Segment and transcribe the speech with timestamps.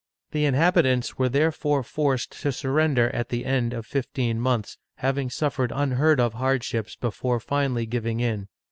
[0.31, 5.71] The inhabitants were therefore forced to surrender at the end of fifteen months, having suffered
[5.75, 8.47] unheard of hardships before finally giving in.